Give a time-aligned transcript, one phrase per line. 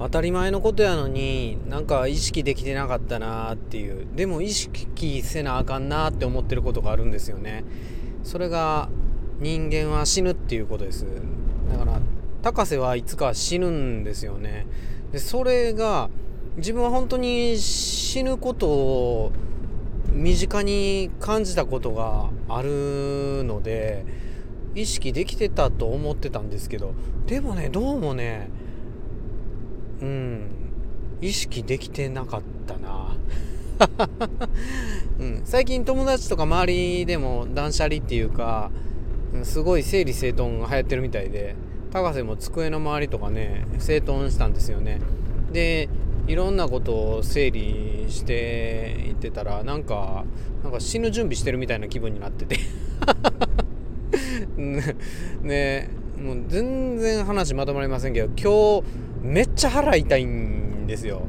[0.00, 4.06] 当たり前のことやのになんか意識できてなかったなっていう。
[4.14, 7.64] でも意識せなあかんなって思ってることがあるんですよね。
[8.22, 8.88] それが
[9.40, 11.04] 人間は死ぬっていうことです。
[11.70, 12.00] だから
[12.42, 14.66] 高瀬はいつか死ぬんですよね。
[15.10, 16.10] でそれが
[16.58, 19.32] 自分は本当に死ぬことを
[20.12, 24.04] 身近に感じたことがあるので
[24.74, 26.94] 意識できてたと思ってたんですけど
[27.26, 28.50] でもねどうもね
[30.02, 30.68] うん。
[31.20, 33.16] 意識できてなかったな、
[35.18, 38.70] うん、最近友達とか周りでも断捨離っていうか
[39.42, 41.56] すごい整理整頓が流行ってるみたいで
[41.92, 45.00] 高瀬も机の周りとかね整頓したんですよね。
[45.52, 45.88] で
[46.26, 50.24] いろんなことを整理していってたらなんか
[50.62, 52.58] なんか死ぬ準備してるみたいな気分になってて。
[55.42, 55.88] ね
[56.22, 61.22] もう全然話まとまりませんけど今日めっちゃ腹痛いんですよ。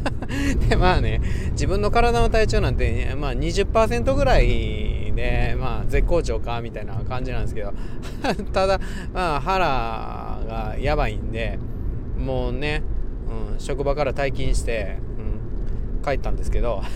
[0.68, 1.20] でまあね
[1.52, 7.72] 自分の体の体調なんて、ね、まあ20%ぐらいでまあ絶好調かみたいな感じなんですけど。
[8.52, 8.80] ただ
[9.12, 11.58] まあ腹がやばいんで
[12.18, 12.82] もうね、
[13.52, 14.98] うん、職場から退勤して、
[15.96, 16.82] うん、帰ったんですけど。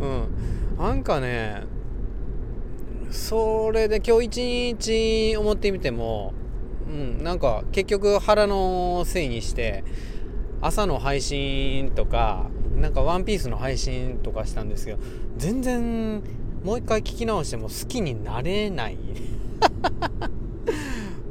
[0.00, 0.28] うん。
[0.78, 1.62] なんかね
[3.10, 4.42] それで今日一
[4.80, 6.34] 日思ってみても、
[6.88, 9.84] うん、なんか結局腹のせいにして
[10.60, 14.98] 朝の配信とかなんかワンピースの配信とかしたんですけど
[15.36, 16.22] 全然
[16.62, 18.96] もう一回聞き直しても好きになれない。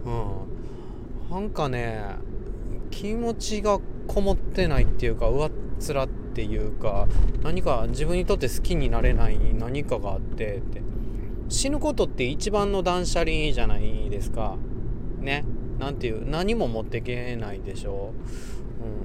[0.05, 1.31] うん。
[1.31, 2.03] なんかね
[2.91, 5.51] 気持ちがこもってないっていうか上っ
[5.91, 7.07] 面っていうか
[7.43, 10.81] 何か自分にとって好きになれない何かがあってって。
[11.49, 14.55] 死ぬことって一番の断捨離じゃないですか。
[15.23, 15.45] ね
[15.79, 18.13] 何ていう何も持ってけないでしょ、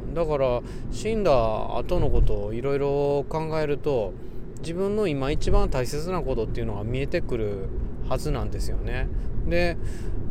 [0.09, 4.13] うん、だから死んだ後のことをいろいろ考えると
[4.61, 7.69] 自分の今一番大切なことっていうのが見えてくる
[8.09, 9.09] はずなんですよね。
[9.49, 9.77] で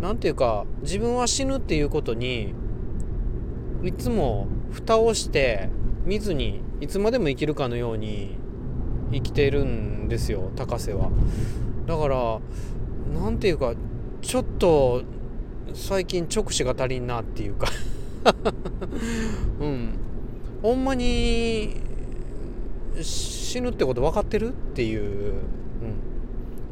[0.01, 2.53] 何ていうか自分は死ぬっていうことに
[3.83, 5.69] いつも蓋をして
[6.05, 8.35] 見ずにいつまでも生きるかのように
[9.11, 11.09] 生きているんですよ高瀬は。
[11.85, 12.39] だから
[13.21, 13.73] 何て言うか
[14.21, 15.03] ちょっと
[15.73, 17.67] 最近直視が足りんなっていうか。
[19.59, 19.93] うん。
[20.61, 21.77] ほんまに
[23.01, 25.33] 死ぬってこと分かってるっていう、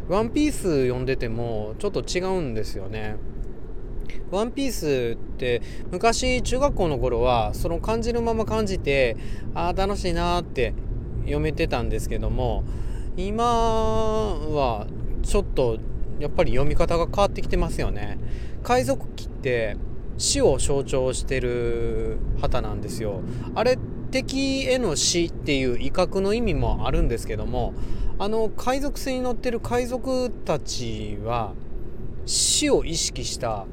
[0.10, 3.18] うん、ワンピース読んでてもちょっと違うんですよね。
[4.32, 9.18] ワンピースって昔中学校の頃はその感じるまま感じて
[9.54, 10.74] ああ楽しいなって
[11.22, 12.64] 読めてたんですけども
[13.18, 14.88] 今は
[15.24, 15.78] ちょっと
[16.20, 18.18] やっぱり読み方が変わってきてますよね。
[18.64, 19.78] 海賊記って
[20.18, 23.22] 死を象徴してる旗なんですよ。
[23.54, 23.78] あれ
[24.12, 27.74] 敵への死っていう威嚇の意味もあるんですけども
[28.18, 31.54] あの海賊船に乗ってる海賊たちは
[32.26, 33.66] 死を意識した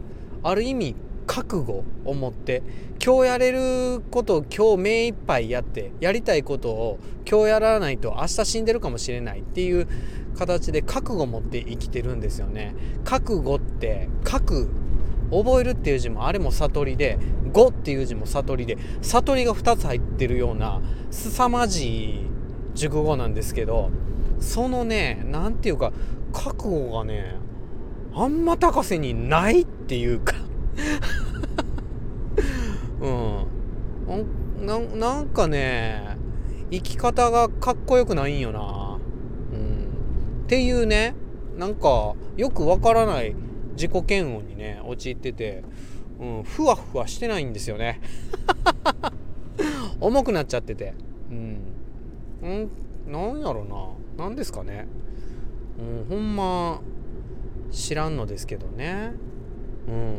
[0.43, 2.63] ある意味覚悟を持って
[3.05, 6.99] 今日やれることを今日目いっぱいやってやりたいことを
[7.29, 9.87] 今日やらないと明日死んでるかもしれないっていう
[10.33, 12.75] 形で覚悟を持って生きてるんですよね。
[13.05, 14.69] 覚悟って覚
[15.31, 17.19] 覚えるっていう字もあれも悟りで
[17.53, 22.27] 「語」っていう字も悟りで悟りが2つ入ってるような凄まじい
[22.75, 23.91] 熟語なんですけど
[24.41, 25.93] そのね何て言うか
[26.33, 27.37] 覚悟がね
[28.15, 30.35] あんま高瀬にないっていうか。
[33.01, 33.47] うん。
[34.67, 36.17] ななんかね
[36.71, 38.82] 生き方がかっこよくないんよな。
[40.53, 41.15] っていうね
[41.57, 43.35] なんかよくわからない
[43.71, 45.65] 自己嫌悪にね陥ってて、
[46.21, 48.03] うん、ふわふわしてないんですよね。
[49.99, 50.93] 重くなっちゃってて。
[51.31, 51.55] うん。
[52.45, 52.71] ん
[53.11, 54.25] なんやろな。
[54.27, 54.89] 何ですかね。
[55.79, 56.83] うんほんま
[57.71, 59.13] 知らんのですけどね。
[59.89, 60.17] うん。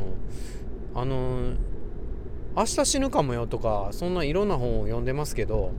[0.95, 1.53] あの
[2.55, 5.73] 明日死ぬかもよとかそんないろんな本を読んでますけど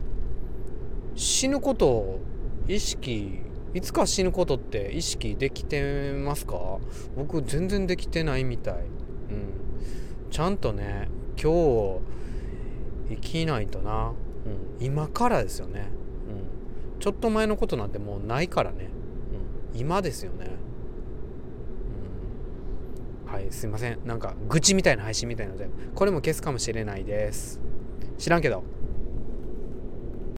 [1.17, 2.20] 死ぬことを
[2.69, 3.40] 意識
[3.75, 6.79] いつか死ぬことって意識できてますか？
[7.17, 8.81] 僕全然できてないみたい、うん、
[10.31, 12.00] ちゃんとね今日
[13.11, 14.12] 生きないとな、
[14.47, 15.88] うん、今からですよね、
[16.94, 18.91] うん、ちょっと前のことなんてもうないからね、
[19.73, 20.47] うん、今ですよね。
[23.27, 23.32] うん。
[23.32, 23.99] はいすいません。
[24.05, 27.61] なんか愚痴みたいな配信みたいなのでこれも消すかもしれないです。
[28.19, 28.62] 知らんけど。